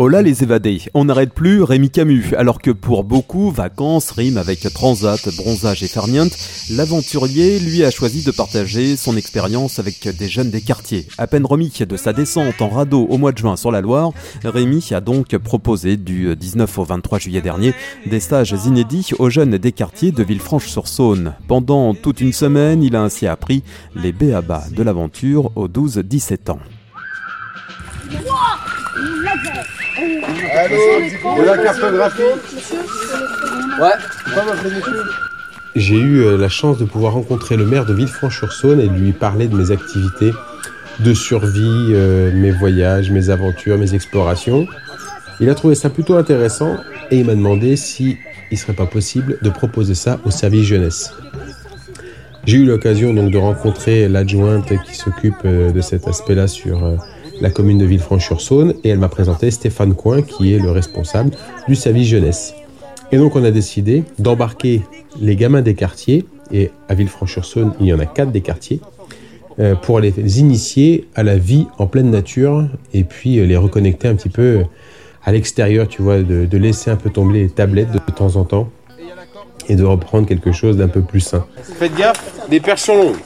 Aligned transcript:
Oh 0.00 0.06
là 0.06 0.22
les 0.22 0.44
évadés, 0.44 0.82
on 0.94 1.06
n'arrête 1.06 1.32
plus 1.32 1.64
Rémi 1.64 1.90
Camus, 1.90 2.32
alors 2.36 2.62
que 2.62 2.70
pour 2.70 3.02
beaucoup, 3.02 3.50
vacances 3.50 4.12
riment 4.12 4.36
avec 4.36 4.60
transat, 4.72 5.28
bronzage 5.36 5.82
et 5.82 5.88
farniente, 5.88 6.30
l'aventurier 6.70 7.58
lui 7.58 7.82
a 7.82 7.90
choisi 7.90 8.22
de 8.22 8.30
partager 8.30 8.96
son 8.96 9.16
expérience 9.16 9.80
avec 9.80 10.08
des 10.16 10.28
jeunes 10.28 10.52
des 10.52 10.60
quartiers. 10.60 11.08
À 11.18 11.26
peine 11.26 11.44
remis 11.44 11.72
de 11.80 11.96
sa 11.96 12.12
descente 12.12 12.62
en 12.62 12.68
radeau 12.68 13.08
au 13.10 13.18
mois 13.18 13.32
de 13.32 13.38
juin 13.38 13.56
sur 13.56 13.72
la 13.72 13.80
Loire, 13.80 14.12
Rémi 14.44 14.86
a 14.92 15.00
donc 15.00 15.36
proposé 15.36 15.96
du 15.96 16.36
19 16.36 16.78
au 16.78 16.84
23 16.84 17.18
juillet 17.18 17.42
dernier 17.42 17.74
des 18.06 18.20
stages 18.20 18.54
inédits 18.66 19.10
aux 19.18 19.30
jeunes 19.30 19.58
des 19.58 19.72
quartiers 19.72 20.12
de 20.12 20.22
Villefranche-sur-Saône. 20.22 21.34
Pendant 21.48 21.92
toute 21.94 22.20
une 22.20 22.32
semaine, 22.32 22.84
il 22.84 22.94
a 22.94 23.02
ainsi 23.02 23.26
appris 23.26 23.64
les 23.96 24.12
béabas 24.12 24.68
de 24.70 24.84
l'aventure 24.84 25.50
aux 25.56 25.66
12-17 25.66 26.52
ans. 26.52 26.60
Allô, 30.54 31.44
la 31.44 31.58
cartographie 31.58 32.22
Ouais. 33.80 33.90
J'ai 35.76 35.96
eu 35.96 36.20
euh, 36.20 36.36
la 36.36 36.48
chance 36.48 36.78
de 36.78 36.84
pouvoir 36.84 37.12
rencontrer 37.12 37.56
le 37.56 37.64
maire 37.64 37.86
de 37.86 37.94
Villefranche-sur-Saône 37.94 38.80
et 38.80 38.88
de 38.88 38.94
lui 38.94 39.12
parler 39.12 39.46
de 39.46 39.56
mes 39.56 39.70
activités 39.70 40.32
de 41.00 41.14
survie, 41.14 41.92
euh, 41.92 42.32
mes 42.34 42.50
voyages, 42.50 43.10
mes 43.10 43.30
aventures, 43.30 43.78
mes 43.78 43.94
explorations. 43.94 44.66
Il 45.40 45.48
a 45.48 45.54
trouvé 45.54 45.74
ça 45.76 45.90
plutôt 45.90 46.16
intéressant 46.16 46.76
et 47.10 47.18
il 47.18 47.26
m'a 47.26 47.34
demandé 47.34 47.76
si 47.76 48.18
il 48.50 48.58
serait 48.58 48.72
pas 48.72 48.86
possible 48.86 49.38
de 49.42 49.50
proposer 49.50 49.94
ça 49.94 50.18
au 50.24 50.30
service 50.30 50.66
jeunesse. 50.66 51.12
J'ai 52.44 52.56
eu 52.56 52.64
l'occasion 52.64 53.12
donc 53.14 53.30
de 53.30 53.38
rencontrer 53.38 54.08
l'adjointe 54.08 54.72
qui 54.84 54.96
s'occupe 54.96 55.36
euh, 55.44 55.70
de 55.70 55.80
cet 55.80 56.08
aspect-là 56.08 56.48
sur 56.48 56.98
la 57.40 57.50
commune 57.50 57.78
de 57.78 57.84
Villefranche-sur-Saône 57.84 58.74
et 58.84 58.88
elle 58.88 58.98
m'a 58.98 59.08
présenté 59.08 59.50
Stéphane 59.50 59.94
Coin 59.94 60.22
qui 60.22 60.54
est 60.54 60.58
le 60.58 60.70
responsable 60.70 61.30
du 61.66 61.74
service 61.74 62.08
jeunesse. 62.08 62.54
Et 63.12 63.16
donc 63.16 63.36
on 63.36 63.44
a 63.44 63.50
décidé 63.50 64.04
d'embarquer 64.18 64.82
les 65.20 65.36
gamins 65.36 65.62
des 65.62 65.74
quartiers, 65.74 66.26
et 66.52 66.70
à 66.88 66.94
Villefranche-sur-Saône 66.94 67.74
il 67.80 67.86
y 67.86 67.92
en 67.92 67.98
a 67.98 68.06
quatre 68.06 68.30
des 68.30 68.40
quartiers, 68.40 68.80
euh, 69.60 69.74
pour 69.74 70.00
les 70.00 70.38
initier 70.38 71.08
à 71.14 71.22
la 71.22 71.36
vie 71.36 71.66
en 71.78 71.86
pleine 71.86 72.10
nature 72.10 72.68
et 72.94 73.02
puis 73.02 73.38
euh, 73.38 73.44
les 73.44 73.56
reconnecter 73.56 74.06
un 74.06 74.14
petit 74.14 74.28
peu 74.28 74.62
à 75.24 75.32
l'extérieur, 75.32 75.88
tu 75.88 76.00
vois, 76.00 76.22
de, 76.22 76.56
laisser 76.56 76.90
un 76.90 76.96
peu 76.96 77.10
tomber 77.10 77.40
les 77.40 77.50
tablettes 77.50 77.90
de 77.90 77.98
temps 77.98 78.36
en 78.36 78.44
temps 78.44 78.70
et 79.68 79.76
de 79.76 79.84
reprendre 79.84 80.26
quelque 80.26 80.52
chose 80.52 80.76
d'un 80.76 80.88
peu 80.88 81.02
plus 81.02 81.20
sain. 81.20 81.44
Faites 81.62 81.94
gaffe, 81.96 82.48
des 82.48 82.60
perches 82.60 82.82
sont 82.82 82.96
longues. 82.96 83.16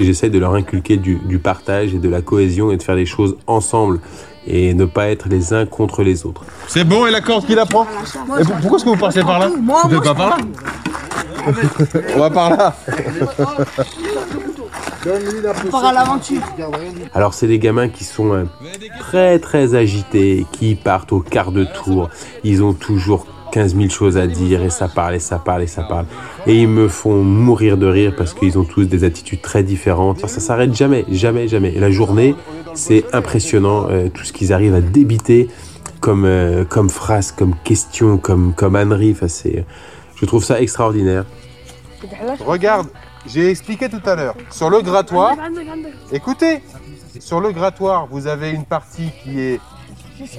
J'essaie 0.00 0.30
de 0.30 0.38
leur 0.38 0.54
inculquer 0.54 0.96
du, 0.96 1.38
partage 1.38 1.94
et 1.94 1.98
de 1.98 2.08
la 2.08 2.22
cohésion 2.22 2.70
et 2.70 2.76
de 2.76 2.82
faire 2.82 2.94
les 2.94 3.06
choses 3.06 3.36
ensemble 3.46 4.00
et 4.46 4.74
ne 4.74 4.84
pas 4.84 5.08
être 5.08 5.28
les 5.28 5.52
uns 5.52 5.66
contre 5.66 6.02
les 6.02 6.24
autres. 6.26 6.44
C'est 6.66 6.84
bon 6.84 7.06
et 7.06 7.10
la 7.10 7.20
corde 7.20 7.46
qui 7.46 7.54
la 7.54 7.66
prend 7.66 7.84
et 7.84 8.44
Pourquoi 8.44 8.78
est-ce 8.78 8.84
que 8.84 8.90
vous 8.90 8.96
passez 8.96 9.22
par 9.22 9.38
là 9.38 9.48
Vous 9.48 9.94
ne 9.94 10.00
pas 10.00 10.14
par 10.14 10.30
là 10.30 10.36
On 12.14 12.18
va 12.18 12.30
par 12.30 12.50
là 12.50 12.74
Alors 17.14 17.34
c'est 17.34 17.46
des 17.46 17.58
gamins 17.58 17.88
qui 17.88 18.04
sont 18.04 18.32
euh, 18.32 18.44
très 18.98 19.38
très 19.38 19.74
agités, 19.74 20.46
qui 20.52 20.74
partent 20.74 21.12
au 21.12 21.20
quart 21.20 21.52
de 21.52 21.64
tour. 21.64 22.10
Ils 22.44 22.62
ont 22.62 22.74
toujours 22.74 23.26
15 23.50 23.76
000 23.76 23.88
choses 23.88 24.16
à 24.16 24.26
dire 24.26 24.62
et 24.62 24.70
ça 24.70 24.88
parle 24.88 25.14
et 25.14 25.18
ça 25.18 25.38
parle 25.38 25.62
et 25.62 25.66
ça 25.66 25.82
parle. 25.82 26.06
Et 26.46 26.54
ils 26.54 26.68
me 26.68 26.88
font 26.88 27.22
mourir 27.22 27.76
de 27.76 27.86
rire 27.86 28.14
parce 28.16 28.34
qu'ils 28.34 28.58
ont 28.58 28.64
tous 28.64 28.84
des 28.84 29.04
attitudes 29.04 29.40
très 29.40 29.62
différentes. 29.62 30.20
ça 30.20 30.40
s'arrête 30.40 30.74
jamais, 30.74 31.04
jamais, 31.10 31.48
jamais. 31.48 31.72
La 31.72 31.90
journée, 31.90 32.34
c'est 32.74 33.04
impressionnant 33.12 33.86
euh, 33.90 34.08
tout 34.08 34.24
ce 34.24 34.32
qu'ils 34.32 34.52
arrivent 34.52 34.74
à 34.74 34.80
débiter 34.80 35.48
comme, 36.00 36.24
euh, 36.24 36.64
comme 36.64 36.90
phrase, 36.90 37.32
comme 37.32 37.54
question, 37.64 38.18
comme, 38.18 38.54
comme 38.54 38.76
ânerie. 38.76 39.16
Je 40.16 40.26
trouve 40.26 40.44
ça 40.44 40.60
extraordinaire. 40.60 41.24
Regarde, 42.40 42.88
j'ai 43.26 43.50
expliqué 43.50 43.88
tout 43.88 44.00
à 44.04 44.16
l'heure. 44.16 44.34
Sur 44.50 44.70
le 44.70 44.80
grattoir, 44.80 45.36
écoutez, 46.12 46.62
sur 47.18 47.40
le 47.40 47.52
grattoir, 47.52 48.06
vous 48.10 48.26
avez 48.26 48.50
une 48.50 48.64
partie 48.64 49.10
qui 49.22 49.40
est 49.40 49.60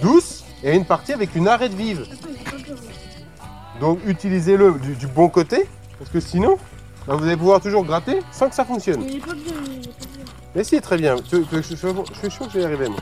douce 0.02 0.44
et 0.64 0.76
une 0.76 0.86
partie 0.86 1.14
avec 1.14 1.36
une 1.36 1.48
arête 1.48 1.74
vive. 1.74 2.06
Donc 3.81 3.97
utilisez-le 4.06 4.75
du, 5.00 5.08
bon 5.08 5.28
côté, 5.28 5.66
parce 5.97 6.12
que 6.12 6.19
sinon, 6.19 6.58
bah, 7.08 7.16
vous 7.16 7.25
allez 7.25 7.36
pouvoir 7.36 7.59
toujours 7.59 7.84
gratter 7.84 8.19
sans 8.31 8.47
que 8.47 8.56
ça 8.56 8.64
fonctionne. 8.64 9.03
Mais 10.56 10.64
si, 10.64 10.80
très 10.80 10.97
bien. 10.97 11.16
Je, 11.31 11.62
suis 11.62 11.75
sûr 11.75 11.96
que 11.96 12.53
je 12.53 12.58
vais 12.58 12.62
y 12.62 12.66
arriver, 12.66 12.88
moi. 12.90 13.00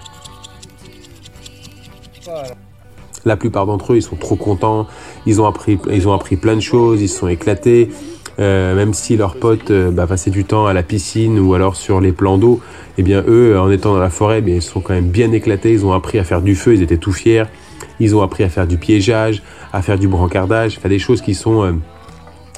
La 3.25 3.35
plupart 3.35 3.65
d'entre 3.65 3.91
eux, 3.91 3.97
ils 3.97 4.01
sont 4.01 4.15
trop 4.15 4.37
contents. 4.37 4.87
Ils 5.25 5.41
ont 5.41 5.45
appris, 5.45 5.77
ils 5.91 6.07
ont 6.07 6.13
appris 6.13 6.37
plein 6.37 6.55
de 6.55 6.61
choses. 6.61 7.01
Ils 7.01 7.09
se 7.09 7.19
sont 7.19 7.27
éclatés. 7.27 7.89
Euh, 8.39 8.73
même 8.73 8.93
si 8.93 9.17
leurs 9.17 9.35
potes 9.35 9.71
euh, 9.71 9.91
bah, 9.91 10.07
passaient 10.07 10.31
du 10.31 10.45
temps 10.45 10.65
à 10.65 10.71
la 10.71 10.81
piscine 10.81 11.39
ou 11.39 11.55
alors 11.55 11.75
sur 11.75 11.99
les 11.99 12.13
plans 12.13 12.37
d'eau, 12.37 12.61
eh 12.97 13.03
bien 13.03 13.21
eux, 13.27 13.59
en 13.59 13.69
étant 13.69 13.91
dans 13.91 13.99
la 13.99 14.09
forêt, 14.09 14.41
eh 14.47 14.49
ils 14.49 14.61
sont 14.61 14.79
quand 14.79 14.93
même 14.93 15.09
bien 15.09 15.33
éclatés. 15.33 15.73
Ils 15.73 15.85
ont 15.85 15.91
appris 15.91 16.19
à 16.19 16.23
faire 16.23 16.41
du 16.41 16.55
feu. 16.55 16.75
Ils 16.75 16.81
étaient 16.81 16.97
tout 16.97 17.11
fiers. 17.11 17.43
Ils 17.99 18.15
ont 18.15 18.21
appris 18.21 18.43
à 18.43 18.49
faire 18.49 18.67
du 18.67 18.77
piégeage, 18.77 19.43
à 19.73 19.81
faire 19.81 19.99
du 19.99 20.07
brancardage, 20.07 20.79
faire 20.79 20.89
des 20.89 20.99
choses 20.99 21.21
qui 21.21 21.35
sont 21.35 21.63
euh, 21.63 21.73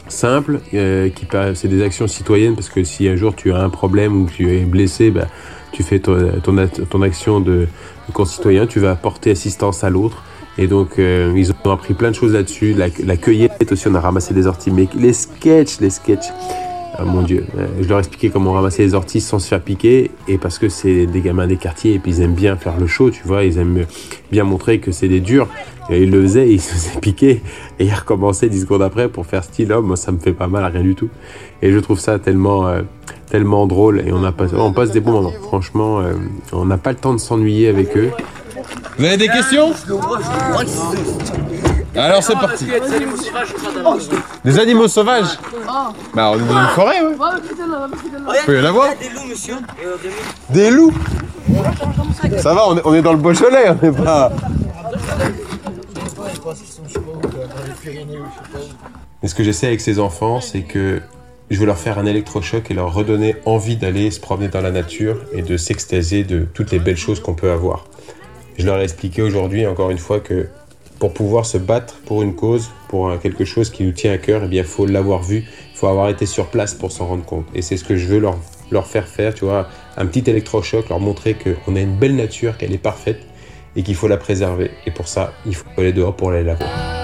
simples, 0.08 0.60
euh, 0.74 1.10
qui 1.10 1.26
c'est 1.56 1.68
des 1.68 1.84
actions 1.84 2.08
citoyennes 2.08 2.56
parce 2.56 2.70
que 2.70 2.84
si 2.84 3.08
un 3.08 3.16
jour 3.16 3.36
tu 3.36 3.52
as 3.54 3.62
un 3.62 3.70
problème 3.70 4.22
ou 4.22 4.28
tu 4.28 4.56
es 4.56 4.62
blessé, 4.62 5.12
bah, 5.12 5.28
tu 5.72 5.84
fais 5.84 6.00
ton, 6.00 6.32
ton, 6.42 7.02
action 7.02 7.40
de, 7.40 7.68
concitoyen, 8.14 8.68
tu 8.68 8.80
vas 8.80 8.92
apporter 8.92 9.32
assistance 9.32 9.84
à 9.84 9.90
l'autre. 9.90 10.24
Et 10.58 10.68
donc, 10.68 11.00
euh, 11.00 11.34
ils 11.36 11.52
ont 11.52 11.72
appris 11.72 11.94
plein 11.94 12.12
de 12.12 12.16
choses 12.16 12.34
là-dessus. 12.34 12.74
La, 12.74 12.88
la, 13.06 13.16
cueillette 13.16 13.72
aussi, 13.72 13.88
on 13.88 13.96
a 13.96 14.02
ramassé 14.02 14.34
des 14.34 14.48
orties. 14.48 14.70
Mais 14.70 14.90
les 14.96 15.14
sketchs, 15.14 15.80
les 15.80 15.90
sketchs, 15.90 16.28
ah, 16.98 17.06
mon 17.06 17.22
Dieu, 17.22 17.46
euh, 17.58 17.68
je 17.82 17.88
leur 17.88 18.00
expliquais 18.00 18.30
comment 18.30 18.52
ramasser 18.52 18.84
les 18.84 18.94
orties 18.94 19.22
sans 19.22 19.40
se 19.40 19.48
faire 19.48 19.62
piquer, 19.62 20.12
et 20.28 20.38
parce 20.38 20.60
que 20.60 20.68
c'est 20.68 21.06
des 21.06 21.22
gamins 21.22 21.48
des 21.48 21.56
quartiers, 21.56 21.94
et 21.94 22.00
puis 22.00 22.12
ils 22.12 22.22
aiment 22.22 22.34
bien 22.34 22.58
faire 22.58 22.78
le 22.78 22.86
show, 22.86 23.10
tu 23.10 23.24
vois, 23.26 23.44
ils 23.46 23.58
aiment 23.58 23.86
bien 24.32 24.44
montrer 24.44 24.80
que 24.80 24.92
c'est 24.92 25.08
des 25.08 25.22
durs. 25.22 25.48
Et 25.90 26.04
ils 26.04 26.12
le 26.12 26.22
faisaient, 26.22 26.50
ils 26.50 26.62
se 26.62 26.74
faisaient 26.74 27.00
piquer, 27.00 27.42
et 27.80 27.86
ils 27.86 27.94
recommençaient 27.94 28.50
10 28.50 28.62
secondes 28.62 28.82
après 28.82 29.08
pour 29.08 29.26
faire 29.26 29.44
style 29.44 29.72
homme. 29.72 29.88
Moi, 29.88 29.96
ça 29.96 30.12
me 30.12 30.20
fait 30.20 30.34
pas 30.34 30.48
mal, 30.48 30.70
rien 30.72 30.84
du 30.84 30.96
tout. 30.96 31.10
Et 31.62 31.72
je 31.72 31.80
trouve 31.80 32.00
ça 32.00 32.20
tellement, 32.20 32.68
euh, 32.68 32.82
tellement 33.30 33.68
drôle, 33.68 34.02
et 34.06 34.12
on, 34.12 34.24
a 34.26 34.34
on 34.58 34.74
passe 34.74 34.92
des 34.92 35.00
bons 35.00 35.14
moments. 35.14 35.34
Franchement, 35.44 36.02
euh, 36.02 36.14
on 36.52 36.66
n'a 36.66 36.78
pas 36.78 36.92
le 36.92 36.98
temps 36.98 37.14
de 37.14 37.20
s'ennuyer 37.20 37.70
avec 37.70 37.96
eux. 37.96 38.12
Vous 38.98 39.06
avez 39.06 39.18
des 39.18 39.28
questions? 39.28 39.72
Alors 41.96 42.24
c'est 42.24 42.34
parti. 42.34 42.68
Des 44.46 44.60
animaux 44.60 44.88
sauvages 44.88 45.38
Bah 46.14 46.32
on 46.32 46.36
est 46.36 46.48
dans 46.48 46.62
une 46.62 46.68
forêt, 46.70 47.02
ouais. 47.02 47.16
Il 48.40 48.46
peut 48.46 48.58
y 48.58 48.62
en 48.62 48.66
avoir. 48.66 48.90
Des 48.98 49.10
loups, 49.10 49.28
monsieur. 49.30 49.56
Des 50.50 50.70
loups 50.70 50.94
Ça 52.38 52.54
va, 52.54 52.68
on 52.86 52.94
est, 52.94 53.02
dans 53.02 53.14
le 53.14 53.20
Beaujolais, 53.20 53.70
on 53.70 53.86
n'est 53.86 53.92
pas... 53.92 54.32
Mais 59.22 59.28
ce 59.28 59.36
que 59.36 59.44
j'essaie 59.44 59.68
avec 59.68 59.82
ces 59.82 60.00
enfants, 60.00 60.42
c'est 60.42 60.62
que 60.62 61.02
je 61.50 61.60
veux 61.60 61.66
leur 61.66 61.78
faire 61.78 62.00
un 62.00 62.06
électrochoc 62.06 62.72
et 62.72 62.74
leur 62.74 62.94
redonner 62.94 63.36
envie 63.46 63.76
d'aller 63.76 64.10
se 64.12 64.20
promener 64.20 64.48
dans 64.48 64.62
la 64.62 64.72
nature 64.72 65.18
et 65.34 65.42
de 65.42 65.58
s'extasier 65.58 66.24
de 66.24 66.46
toutes 66.54 66.72
les 66.72 66.80
belles 66.80 66.98
choses 66.98 67.20
qu'on 67.20 67.34
peut 67.34 67.52
avoir. 67.52 67.86
Je 68.58 68.66
leur 68.66 68.78
ai 68.80 68.84
expliqué 68.84 69.22
aujourd'hui, 69.22 69.68
encore 69.68 69.92
une 69.92 69.98
fois, 69.98 70.20
que 70.20 70.48
pour 71.02 71.16
pouvoir 71.16 71.48
se 71.48 71.58
battre 71.58 71.96
pour 72.06 72.22
une 72.22 72.36
cause, 72.36 72.70
pour 72.88 73.20
quelque 73.20 73.44
chose 73.44 73.72
qui 73.72 73.84
nous 73.84 73.92
tient 73.92 74.14
à 74.14 74.20
cœur, 74.20 74.44
eh 74.46 74.48
bien, 74.48 74.62
il 74.62 74.68
faut 74.68 74.86
l'avoir 74.86 75.24
vu, 75.24 75.38
il 75.72 75.76
faut 75.76 75.88
avoir 75.88 76.10
été 76.10 76.28
sur 76.28 76.46
place 76.46 76.76
pour 76.76 76.92
s'en 76.92 77.08
rendre 77.08 77.26
compte. 77.26 77.48
Et 77.56 77.64
c'est 77.64 77.76
ce 77.76 77.84
que 77.84 77.96
je 77.96 78.06
veux 78.06 78.20
leur, 78.20 78.38
leur 78.70 78.86
faire 78.86 79.08
faire, 79.08 79.34
tu 79.34 79.46
vois, 79.46 79.68
un 79.98 80.06
petit 80.06 80.30
électrochoc, 80.30 80.90
leur 80.90 81.00
montrer 81.00 81.36
qu'on 81.36 81.76
a 81.76 81.80
une 81.80 81.96
belle 81.96 82.16
nature, 82.16 82.56
qu'elle 82.56 82.72
est 82.72 82.78
parfaite 82.78 83.22
et 83.76 83.82
qu'il 83.82 83.96
faut 83.96 84.08
la 84.08 84.18
préserver. 84.18 84.70
Et 84.86 84.92
pour 84.92 85.08
ça, 85.08 85.34
il 85.48 85.56
faut 85.56 85.66
aller 85.76 85.92
dehors 85.92 86.16
pour 86.16 86.30
aller 86.30 86.44
la 86.44 86.54
voir. 86.54 87.01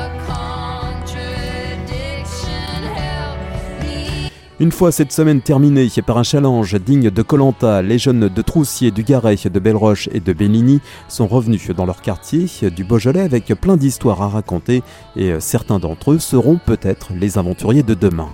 Une 4.59 4.71
fois 4.71 4.91
cette 4.91 5.11
semaine 5.11 5.41
terminée 5.41 5.87
par 6.03 6.17
un 6.17 6.23
challenge 6.23 6.73
digne 6.73 7.11
de 7.11 7.21
Colanta, 7.21 7.83
les 7.83 7.99
jeunes 7.99 8.27
de 8.27 8.41
Troussier, 8.41 8.89
du 8.89 9.03
Garet, 9.03 9.35
de 9.35 9.59
Belleroche 9.59 10.09
et 10.13 10.19
de 10.19 10.33
Bellini 10.33 10.79
sont 11.07 11.27
revenus 11.27 11.69
dans 11.69 11.85
leur 11.85 12.01
quartier 12.01 12.47
du 12.75 12.83
Beaujolais 12.83 13.21
avec 13.21 13.45
plein 13.53 13.77
d'histoires 13.77 14.23
à 14.23 14.29
raconter 14.29 14.81
et 15.15 15.39
certains 15.39 15.77
d'entre 15.77 16.13
eux 16.13 16.19
seront 16.19 16.57
peut-être 16.57 17.09
les 17.13 17.37
aventuriers 17.37 17.83
de 17.83 17.93
demain. 17.93 18.29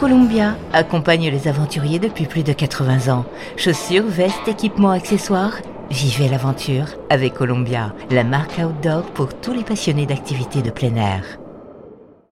Columbia 0.00 0.56
accompagne 0.72 1.30
les 1.30 1.46
aventuriers 1.46 2.00
depuis 2.00 2.26
plus 2.26 2.42
de 2.42 2.52
80 2.52 3.12
ans. 3.14 3.24
Chaussures, 3.56 4.08
vestes, 4.08 4.48
équipements, 4.48 4.90
accessoires. 4.90 5.58
Vivez 5.92 6.28
l'aventure 6.28 6.86
avec 7.08 7.34
Columbia, 7.34 7.94
la 8.10 8.24
marque 8.24 8.58
outdoor 8.58 9.02
pour 9.12 9.32
tous 9.38 9.52
les 9.52 9.62
passionnés 9.62 10.06
d'activités 10.06 10.62
de 10.62 10.70
plein 10.70 10.96
air. 10.96 11.38